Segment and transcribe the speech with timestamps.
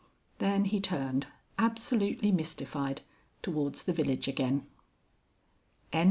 [0.39, 1.27] Then he turned,
[1.59, 3.01] absolutely mystified,
[3.43, 4.65] towards the village again.
[5.93, 5.99] XXVII.